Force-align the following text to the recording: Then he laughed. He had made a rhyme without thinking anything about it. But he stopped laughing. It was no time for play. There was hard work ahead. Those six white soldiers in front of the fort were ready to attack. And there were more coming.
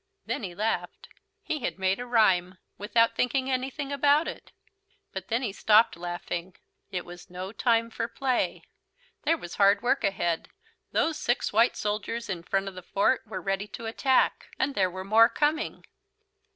Then 0.25 0.41
he 0.41 0.55
laughed. 0.55 1.09
He 1.43 1.59
had 1.59 1.77
made 1.77 1.99
a 1.99 2.07
rhyme 2.07 2.57
without 2.79 3.15
thinking 3.15 3.51
anything 3.51 3.91
about 3.91 4.27
it. 4.27 4.51
But 5.13 5.29
he 5.29 5.51
stopped 5.53 5.95
laughing. 5.95 6.55
It 6.89 7.05
was 7.05 7.29
no 7.29 7.51
time 7.51 7.91
for 7.91 8.07
play. 8.07 8.63
There 9.25 9.37
was 9.37 9.57
hard 9.57 9.83
work 9.83 10.03
ahead. 10.03 10.49
Those 10.91 11.19
six 11.19 11.53
white 11.53 11.75
soldiers 11.75 12.31
in 12.31 12.41
front 12.41 12.67
of 12.67 12.73
the 12.73 12.81
fort 12.81 13.21
were 13.27 13.43
ready 13.43 13.67
to 13.67 13.85
attack. 13.85 14.47
And 14.57 14.73
there 14.73 14.89
were 14.89 15.05
more 15.05 15.29
coming. 15.29 15.85